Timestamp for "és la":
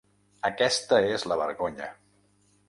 1.17-1.37